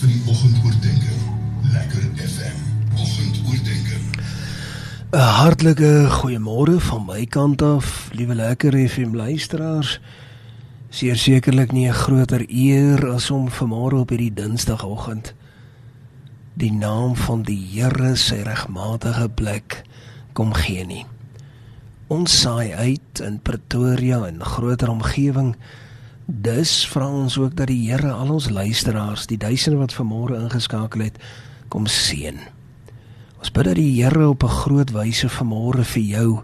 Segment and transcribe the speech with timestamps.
[0.00, 1.24] vir die oggendoordenkings.
[1.72, 2.56] Lekker FM.
[2.94, 4.18] Oggendoordenkings.
[5.12, 10.00] 'n Hartlike goeiemôre van my kant af, liewe lekker FM luisteraars.
[10.90, 15.34] Seer sekerlik nie 'n groter eer as om vanmôre op hierdie Dinsdagoggend
[16.54, 19.80] die naam van die Here sy regmatige plek
[20.38, 21.02] kom gee nie.
[22.12, 25.54] Ons saai uit in Pretoria en groter omgewing.
[26.24, 31.04] Dus vra ons ook dat die Here al ons luisteraars, die duisende wat vanmôre ingeskakel
[31.04, 31.18] het,
[31.68, 32.38] kom seën.
[33.36, 36.42] Ons bid dat die Here op 'n groot wyse vanmôre vir jou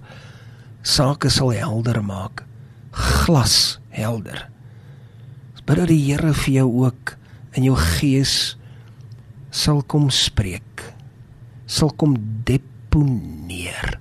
[0.83, 2.45] sake sal helder maak,
[2.93, 4.51] glas helder.
[5.53, 7.17] Ons bid dat die Here vir jou ook
[7.53, 8.57] in jou gees
[9.51, 10.95] sal kom spreek,
[11.67, 13.99] sal kom deponeer.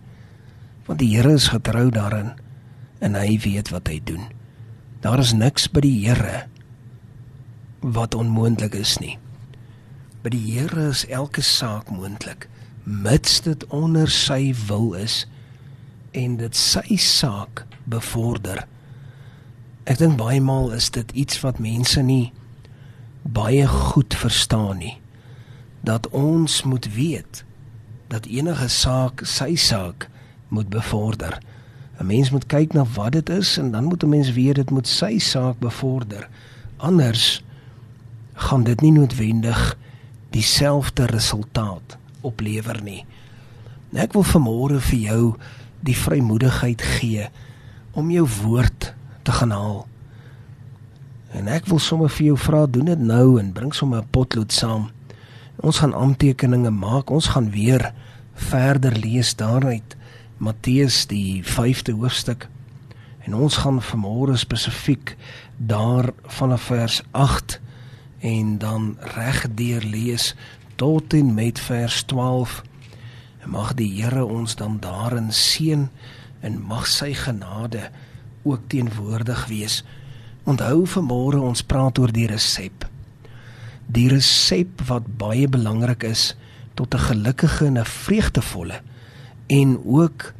[0.85, 2.31] Want die Here is getrou daarin
[2.99, 4.38] en hy weet wat hy doen.
[4.99, 6.47] Daar is niks by die Here
[7.79, 9.15] wat onmoontlik is nie.
[10.23, 12.49] By die Here is elke saak moontlik
[12.83, 15.23] mits dit onder sy wil is
[16.11, 18.65] en dit sy saak bevorder.
[19.87, 22.33] Ek dink baie maal is dit iets wat mense nie
[23.23, 24.97] baie goed verstaan nie.
[25.85, 27.45] Dat ons moet weet
[28.11, 30.09] dat enige saak sy saak
[30.49, 31.39] moet bevorder.
[31.99, 34.69] 'n Mens moet kyk na wat dit is en dan moet 'n mens weet dit
[34.69, 36.29] moet sy saak bevorder.
[36.77, 37.43] Anders
[38.33, 39.77] gaan dit nie noodwendig
[40.29, 43.05] dieselfde resultaat oplewer nie.
[43.89, 45.35] Nou ek wil vanmôre vir jou
[45.79, 47.29] die vrymoedigheid gee
[47.91, 49.87] om jou woord te gaan haal.
[51.31, 54.53] En ek wil sommer vir jou vra doen dit nou en bring sommer 'n potlood
[54.53, 54.89] saam.
[55.59, 57.09] Ons gaan aantekeninge maak.
[57.09, 57.93] Ons gaan weer
[58.33, 59.97] verder lees daaruit
[60.39, 62.47] Matteus die 5de hoofstuk.
[63.27, 65.17] En ons gaan vanmôre spesifiek
[65.57, 67.59] daar vanaf vers 8
[68.19, 70.35] en dan regdeur lees
[70.75, 72.63] tot en met vers 12.
[73.43, 75.89] En mag die Here ons dan daarin seën
[76.39, 77.89] en mag sy genade
[78.43, 79.83] ook teenwoordig wees.
[80.47, 82.87] Onthou vanmôre ons praat oor die resep.
[83.91, 86.35] Die resep wat baie belangrik is
[86.79, 88.79] tot 'n gelukkige en 'n vreugdevolle
[89.49, 90.33] en ook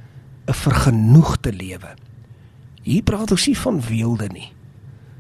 [0.46, 1.92] 'n vergenoegde lewe.
[2.82, 4.52] Hier praat ons nie van weelde nie.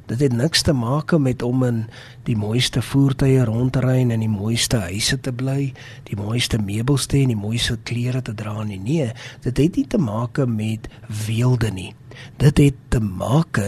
[0.09, 1.83] Dit het niks te maak met om in
[2.25, 5.73] die mooiste voertuie rond te ry en in die mooiste huise te bly,
[6.03, 8.79] die mooiste meubels te hê en die mooiste klere te dra nie.
[8.79, 9.11] Nee,
[9.41, 10.89] dit het nie te maak met
[11.27, 11.93] weelde nie.
[12.37, 13.61] Dit het te maak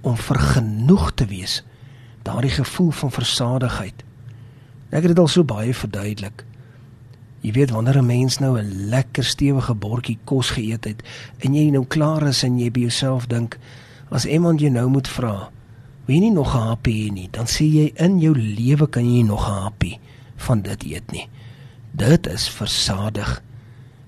[0.00, 1.62] om vergenoeg te wees.
[2.22, 4.04] Daardie gevoel van versadigheid.
[4.90, 6.44] Ek het dit al so baie verduidelik.
[7.40, 11.02] Jy weet wanneer 'n mens nou 'n lekker stewige bordjie kos geëet het
[11.38, 13.58] en jy nou klaar is en jy by jouself dink
[14.10, 15.50] as iemand jou nou moet vra
[16.06, 19.48] Wie nie nog 'n happie nie, dan sê jy in jou lewe kan jy nog
[19.48, 19.98] 'n happie
[20.36, 21.28] van dit eet nie.
[21.90, 23.42] Dit is versadig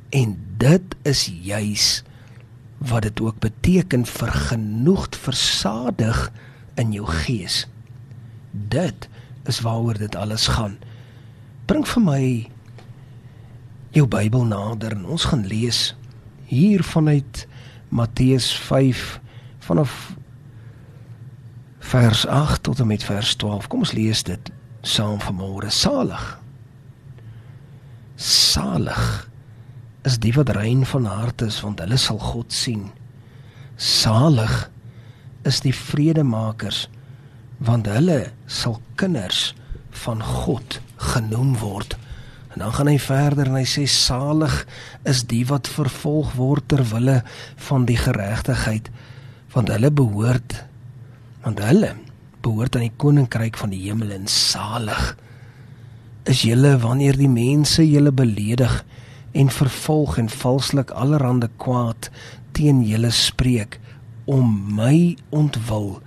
[0.08, 2.02] en dit is juis
[2.78, 6.32] wat dit ook beteken vergenoegd versadig
[6.74, 7.66] in jou gees.
[8.50, 9.08] Dit
[9.44, 10.78] is waaroor dit alles gaan.
[11.64, 12.50] Bring vir my
[13.96, 15.94] jou Bybel nader en ons gaan lees
[16.48, 17.46] hier vanuit
[17.88, 19.20] Matteus 5
[19.58, 20.16] vanaf
[21.78, 23.66] vers 8 tot en met vers 12.
[23.66, 24.50] Kom ons lees dit
[24.82, 25.70] saam vanmôre.
[25.72, 26.38] Salig.
[28.16, 29.28] Salig
[30.08, 32.88] is die wat rein van hart is, want hulle sal God sien.
[33.76, 34.70] Salig
[35.48, 36.86] is die vredemakers,
[37.58, 39.52] want hulle sal kinders
[40.04, 40.80] van God
[41.12, 41.97] genoem word.
[42.54, 44.62] En dan gaan hy verder en hy sê salig
[45.08, 47.20] is die wat vervolg word ter wille
[47.68, 48.88] van die geregtigheid,
[49.54, 50.64] want hulle behoort
[51.44, 51.94] want hulle
[52.44, 55.14] behoort aan die koninkryk van die hemel en salig
[56.28, 58.82] is julle wanneer die mense julle beledig
[59.38, 62.10] en vervolg en valslik allerhande kwaad
[62.56, 63.78] teen julle spreek
[64.28, 65.98] om my ontwil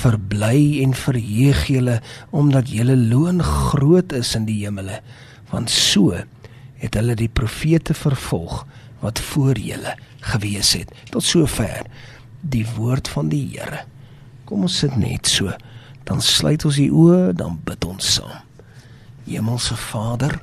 [0.00, 2.00] verbly en verheug julle
[2.30, 5.00] omdat julle loon groot is in die hemele
[5.52, 6.12] want so
[6.82, 8.64] het hulle die profete vervolg
[9.04, 9.96] wat voor julle
[10.34, 11.84] gewees het tot sover
[12.40, 13.84] die woord van die Here
[14.44, 15.52] Kom ons sit net so.
[16.04, 18.42] Dan sluit ons die oë, dan bid ons saam.
[19.24, 20.36] Hemelse Vader,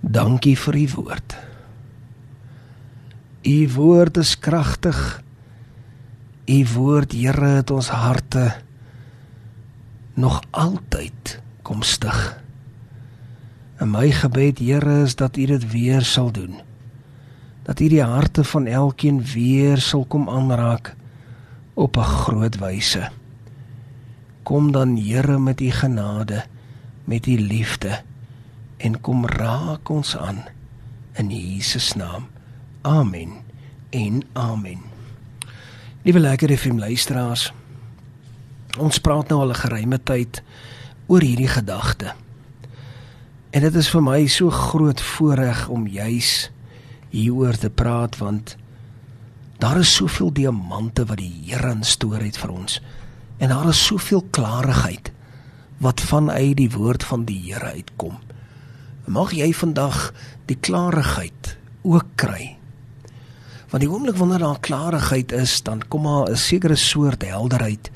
[0.00, 1.34] dankie vir u woord.
[3.42, 5.00] U woord is kragtig.
[6.48, 8.56] U woord, Here, het ons harte
[10.14, 12.40] nog altyd kom stig.
[13.76, 16.56] En my gebed, Here, is dat U dit weer sal doen.
[17.62, 20.94] Dat U die harte van elkeen weer sal kom aanraak
[21.74, 23.10] op 'n groot wyse.
[24.42, 26.44] Kom dan Here met u genade,
[27.04, 28.00] met u liefde
[28.76, 30.44] en kom raak ons aan
[31.12, 32.26] in Jesus naam.
[32.80, 33.32] Amen.
[33.90, 34.97] En amen.
[36.08, 37.50] Liewe lekker FM luisteraars.
[38.80, 40.42] Ons praat nou al 'n geruime tyd
[41.06, 42.14] oor hierdie gedagte.
[43.50, 46.50] En dit is vir my so groot voorreg om juis
[47.10, 48.56] hieroor te praat want
[49.58, 52.80] daar is soveel diamante wat die Here instoor het vir ons.
[53.36, 55.12] En daar is soveel klarigheid
[55.78, 58.18] wat vanuit die woord van die Here uitkom.
[59.04, 60.14] Mag jy vandag
[60.46, 62.57] die klarigheid ook kry.
[63.68, 67.90] Want die oomblik wanneer daar klarigheid is, dan kom daar 'n sekere soort helderheid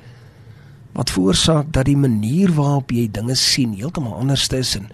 [0.93, 4.91] wat veroorsaak dat die manier waarop jy dinge sien heeltemal anders is en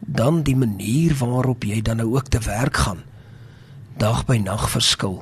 [0.00, 3.02] dan die manier waarop jy dan nou ook te werk gaan
[3.96, 5.20] dag by nag verskil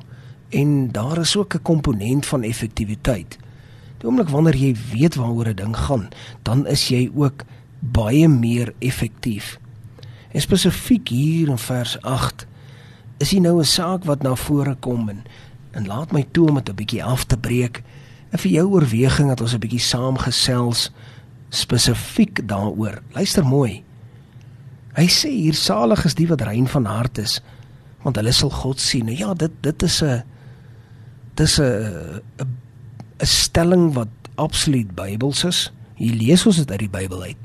[0.49, 3.37] en daar is ook 'n komponent van effektiwiteit.
[3.97, 6.09] Die oomblik wanneer jy weet waaroor 'n ding gaan,
[6.43, 7.43] dan is jy ook
[7.79, 9.59] baie meer effektief.
[10.31, 12.47] En spesifiek hier in vers 8
[13.19, 15.23] is hier nou 'n saak wat na vore kom en
[15.71, 17.83] en laat my toe om dit 'n bietjie af te breek
[18.31, 20.91] en vir jou oorweging dat ons 'n bietjie saamgesels
[21.49, 23.01] spesifiek daaroor.
[23.11, 23.83] Luister mooi.
[24.93, 27.41] Hy sê hier salig is die wat rein van hart is
[28.03, 29.05] want hulle sal God sien.
[29.05, 30.23] Nou ja, dit dit is 'n
[31.35, 32.21] dis 'n
[33.19, 35.71] 'n stelling wat absoluut Bybels is.
[35.95, 37.37] Hier lees ons dit uit die Bybel uit.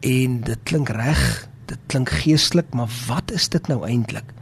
[0.00, 4.32] En dit klink reg, dit klink geestelik, maar wat is dit nou eintlik?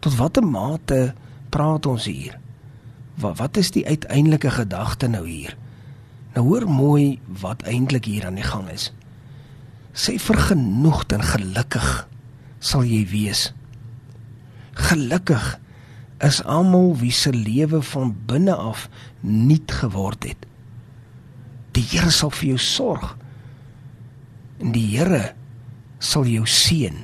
[0.00, 1.12] Tot watter mate
[1.52, 2.38] praat ons hier?
[3.20, 5.56] Wat wat is die uiteindelike gedagte nou hier?
[6.34, 8.90] Nou hoor mooi wat eintlik hier aan die gang is.
[9.92, 11.88] Sê vergenoegd en gelukkig
[12.60, 13.50] sal jy wees.
[14.78, 15.58] Gelukkig
[16.24, 18.86] is almal wie se lewe van binne af
[19.20, 20.46] nuut geword het.
[21.76, 23.14] Die Here sal vir jou sorg.
[24.60, 25.32] En die Here
[25.98, 26.96] sal jou seën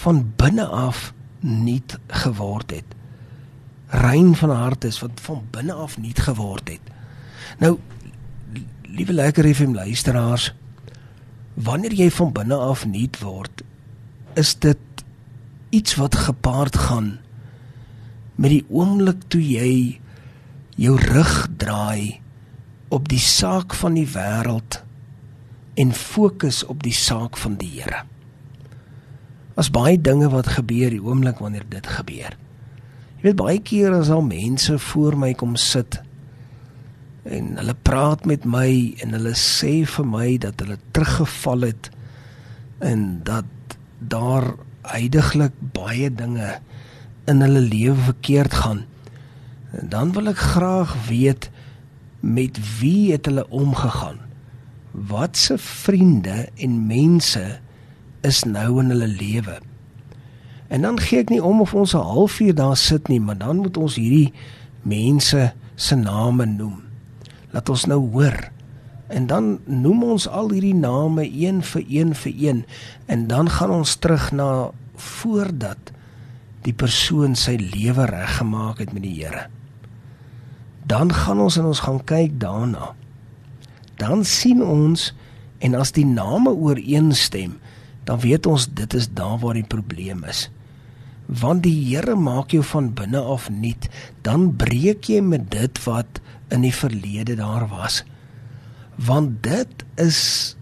[0.00, 2.96] van binne af nuut geword het.
[3.86, 6.92] Rein van hart is wat van binne af nuut geword het.
[7.58, 7.78] Nou
[8.82, 10.54] liewe lekker FM luisteraars,
[11.54, 13.62] wanneer jy van binne af nuut word,
[14.34, 15.04] is dit
[15.70, 17.18] iets wat gepaard gaan
[18.34, 20.00] met die oomblik toe jy
[20.80, 22.20] jou rug draai
[22.88, 24.80] op die saak van die wêreld
[25.78, 28.02] en fokus op die saak van die Here.
[29.60, 32.36] As baie dinge wat gebeur die oomblik wanneer dit gebeur.
[33.20, 36.00] Jy weet baie keer as al mense voor my kom sit
[37.28, 38.70] en hulle praat met my
[39.04, 41.90] en hulle sê vir my dat hulle teruggeval het
[42.80, 44.54] en dat daar
[44.88, 46.54] heidaglik baie dinge
[47.28, 48.84] in hulle lewe verkeerd gaan.
[49.76, 51.50] En dan wil ek graag weet
[52.20, 54.18] met wie het hulle omgegaan?
[54.90, 57.60] Watse vriende en mense
[58.26, 59.58] is nou in hulle lewe?
[60.70, 63.56] En dan gee ek nie om of ons 'n halfuur daar sit nie, maar dan
[63.56, 64.32] moet ons hierdie
[64.82, 66.82] mense se name noem.
[67.50, 68.50] Laat ons nou hoor.
[69.08, 72.64] En dan noem ons al hierdie name een vir een vir een
[73.06, 75.90] en dan gaan ons terug na voordat
[76.62, 79.48] die persoon sy lewe reggemaak het met die Here.
[80.86, 82.94] Dan gaan ons en ons gaan kyk daarna.
[83.96, 85.10] Dan sien ons
[85.58, 87.58] en as die name ooreenstem,
[88.10, 90.48] dan weet ons dit is daar waar die probleem is.
[91.30, 93.86] Want die Here maak jou van binne af nuut,
[94.26, 96.18] dan breek jy met dit wat
[96.50, 98.02] in die verlede daar was.
[98.98, 100.56] Want dit is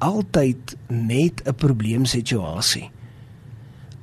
[0.00, 2.88] altyd net 'n probleemsituasie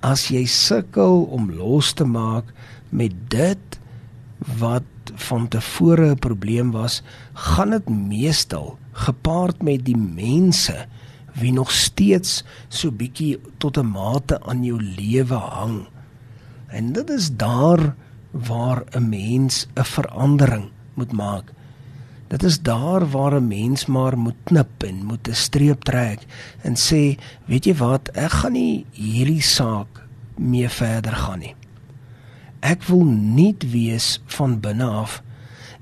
[0.02, 2.50] as jy sukkel om los te maak
[2.90, 3.78] met dit
[4.58, 4.84] wat
[5.30, 7.02] van tevore 'n probleem was,
[7.34, 10.88] gaan dit meestal gepaard met die mense
[11.40, 15.88] wie nog steeds so bietjie tot 'n mate aan jou lewe hang.
[16.68, 17.96] En dit is daar
[18.32, 21.54] waar 'n mens 'n verandering moet maak.
[22.28, 26.20] Dit is daar waar 'n mens maar moet knip en moet 'n streep trek
[26.62, 31.56] en sê, weet jy wat, ek gaan nie hierdie saak mee verder gaan nie.
[32.60, 35.24] Ek wil nie wees van binne af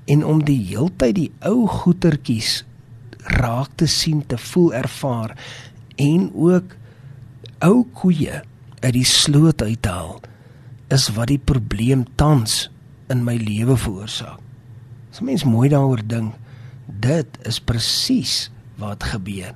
[0.04, 2.64] en om die heeltyd die ou goetertjies
[3.24, 5.36] raak te sien, te voel, ervaar
[5.96, 6.76] en ook
[7.60, 8.42] ou koeie
[8.80, 10.20] uit die sloot uithaal
[10.90, 12.70] is wat die probleem tans
[13.12, 14.40] in my lewe veroorsaak.
[15.10, 16.34] As mens mooi daaroor dink,
[16.86, 18.50] dit is presies
[18.80, 19.54] wat gebeur.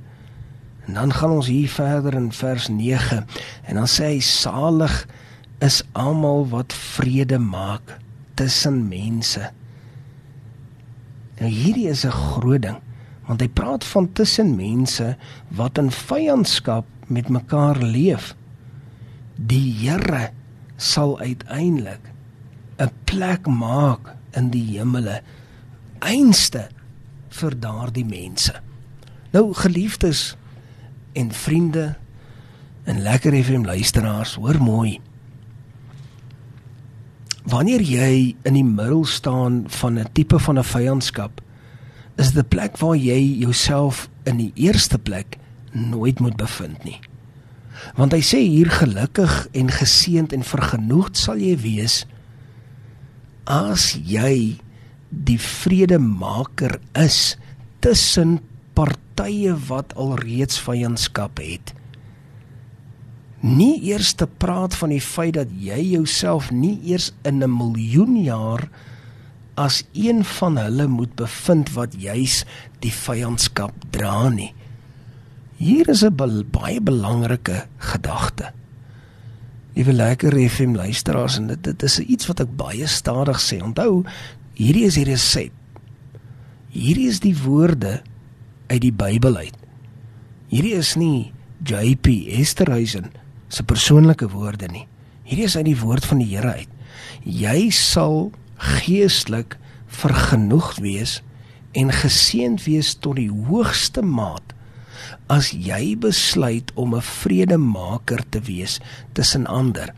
[0.87, 3.25] En dan gaan ons hier verder in vers 9
[3.64, 5.04] en dan sê hy salig
[5.64, 7.97] is almal wat vrede maak
[8.37, 9.50] tussen mense.
[11.40, 12.84] Nou hierdie is 'n groot ding.
[13.26, 15.16] Want hy praat van tussen mense
[15.49, 18.35] wat in vyandskap met mekaar leef.
[19.37, 20.31] Die Here
[20.76, 22.12] sal uiteindelik
[22.78, 25.23] 'n plek maak in die hemele
[25.99, 26.69] einste
[27.28, 28.54] vir daardie mense.
[29.33, 30.37] Nou geliefdes
[31.12, 31.95] en vriende
[32.85, 35.00] en lekker FM luisteraars, hoor mooi.
[37.45, 41.40] Wanneer jy in die middel staan van 'n tipe van 'n vyandskap,
[42.16, 45.38] is dit 'n plek waar jy jouself in die eerste plek
[45.73, 47.00] nooit moet bevind nie.
[47.97, 52.06] Want hy sê hier gelukkig en geseënd en vergenoegd sal jy wees
[53.44, 54.56] as jy
[55.11, 57.37] die vredemaker is
[57.85, 58.40] tussen
[58.75, 61.75] partye wat alreeds vyandskap het.
[63.44, 68.16] Nie eers te praat van die feit dat jy jouself nie eers in 'n miljoen
[68.25, 68.71] jaar
[69.55, 72.43] as een van hulle moet bevind wat juis
[72.83, 74.53] die vyandskap dra nie.
[75.57, 76.17] Hier is 'n
[76.51, 78.53] baie belangrike gedagte.
[79.75, 83.63] Liewe lekker FM luisteraars en dit, dit is iets wat ek baie stadig sê.
[83.63, 84.05] Onthou,
[84.55, 85.53] hierdie is die resep.
[86.69, 88.03] Hierdie is die woorde
[88.67, 89.57] uit die Bybel uit.
[90.49, 91.33] Hierdie is nie
[91.65, 92.07] JP
[92.39, 93.11] Esterhuizen
[93.49, 94.87] se persoonlike woorde nie.
[95.25, 96.69] Hierdie is uit die woord van die Here uit.
[97.25, 101.23] Jy sal geestelik vergenoegd wees
[101.73, 104.55] en geseënd wees tot die hoogste maat
[105.27, 108.81] as jy besluit om 'n vredemaker te wees
[109.13, 109.95] tussen ander.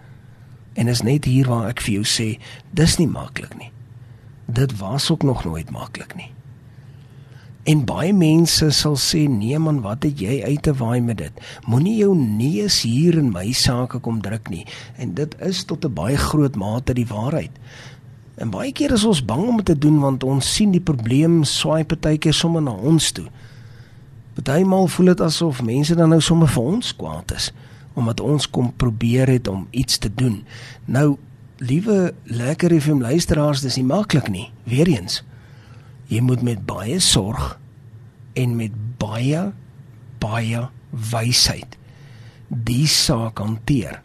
[0.75, 2.39] En is net hier waar ek vir jou sê,
[2.71, 3.71] dis nie maklik nie.
[4.47, 6.33] Dit was ook nog nooit maklik nie.
[7.67, 11.41] En baie mense sal sê nee man, wat het jy uit te waai met dit?
[11.67, 14.63] Moenie jou neus hier in my sake kom druk nie.
[15.03, 17.51] En dit is tot 'n baie groot mate die waarheid.
[18.37, 21.41] En baie keer is ons bang om dit te doen want ons sien die probleem
[21.49, 23.27] swaai partykeer sommer na ons toe.
[24.37, 27.53] Partymal voel dit asof mense dan nou sommer vir ons kwaad is
[27.97, 30.43] omdat ons kom probeer het om iets te doen.
[30.85, 31.15] Nou,
[31.65, 34.51] liewe lekker FM luisteraars, dis nie maklik nie.
[34.69, 35.23] Weereens
[36.07, 37.57] jy moet met baie sorg
[38.39, 39.49] en met baie
[40.23, 40.67] baie
[41.11, 41.77] wysheid
[42.49, 44.01] die saak hanteer.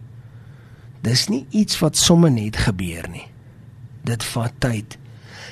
[1.06, 3.28] Dis nie iets wat sommer net gebeur nie.
[4.08, 4.98] Dit vat tyd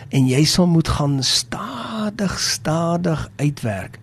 [0.10, 4.00] en jy sal moet gaan stadig stadig uitwerk.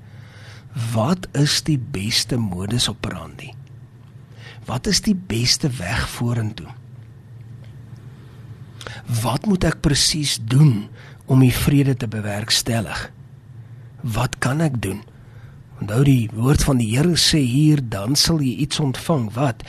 [0.93, 3.53] Wat is die beste modus operandi?
[4.67, 6.69] Wat is die beste weg vorentoe?
[9.23, 10.89] Wat moet ek presies doen
[11.27, 13.11] om die vrede te bewerkstellig.
[14.01, 15.03] Wat kan ek doen?
[15.81, 19.65] Onthou die woord van die Here sê hier dan sal jy iets ontvang wat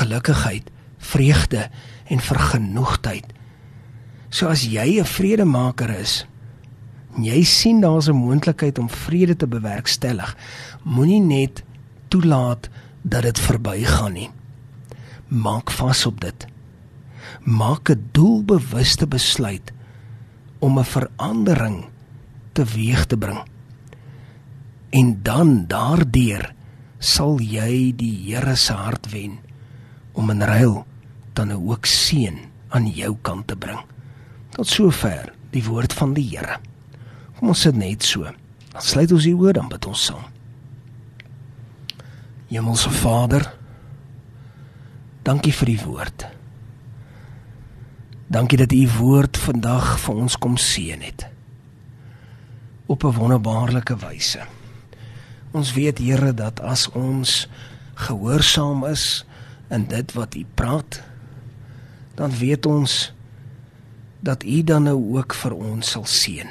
[0.00, 1.68] gelukigheid, vreugde
[2.10, 3.28] en vergenoegdheid.
[4.32, 6.24] So as jy 'n vredemaker is,
[7.20, 10.36] jy sien daar's 'n moontlikheid om vrede te bewerkstellig.
[10.84, 11.62] Moenie net
[12.08, 12.68] toelaat
[13.02, 14.30] dat dit verbygaan nie.
[15.28, 16.46] Maak vas op dit.
[17.44, 19.72] Maak 'n doelbewuste besluit
[20.60, 21.84] om 'n verandering
[22.52, 23.42] teweeg te bring.
[24.90, 26.54] En dan daardeur
[26.98, 29.38] sal jy die Here se hart wen
[30.12, 30.86] om in ruil
[31.32, 33.91] dan ook seën aan jou kant te bring.
[34.52, 36.58] Tot sover die woord van die Here.
[37.38, 38.28] Kom ons sit net so.
[38.72, 40.28] Dan sluit ons die oor dan bid ons saam.
[42.52, 43.46] Hemelse Vader,
[45.24, 46.26] dankie vir die woord.
[48.32, 51.26] Dankie dat u woord vandag vir ons kom seën het.
[52.86, 54.40] Op 'n wonderbaarlike wyse.
[55.52, 57.48] Ons weet Here dat as ons
[57.94, 59.24] gehoorsaam is
[59.70, 61.02] in dit wat u praat,
[62.14, 63.12] dan weet ons
[64.22, 66.50] dat u dan nou ook vir ons sal seën.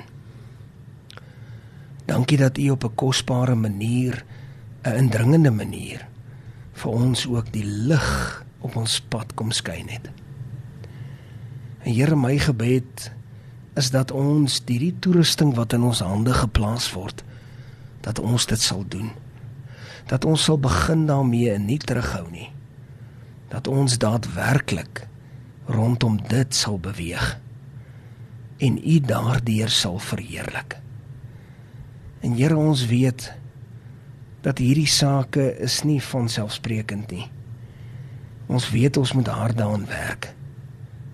[2.05, 4.25] Dankie dat u op 'n kosbare manier,
[4.83, 6.07] 'n indringende manier
[6.73, 10.09] vir ons ook die lig op ons pad kom skyn het.
[11.83, 13.11] En Here, my gebed
[13.73, 17.23] is dat ons hierdie toerusting wat in ons hande geplaas word,
[18.01, 19.09] dat ons dit sal doen.
[20.05, 22.51] Dat ons sal begin daarmee en nie terughou nie.
[23.47, 25.07] Dat ons daadwerklik
[25.65, 27.39] rondom dit sal beweeg
[28.61, 30.77] en U daardeur sal verheerlik.
[32.21, 33.31] En Here, ons weet
[34.45, 37.25] dat hierdie sake is nie van selfsprekend nie.
[38.51, 40.31] Ons weet ons moet hard daaraan werk.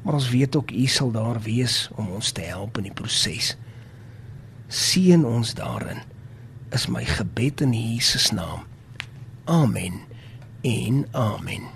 [0.03, 3.55] Maar ons weet ook U sal daar wees om ons te help in die proses.
[4.67, 6.03] Seën ons daarin.
[6.75, 8.67] Is my gebed in Jesus naam.
[9.47, 10.01] Amen.
[10.67, 11.67] En amen.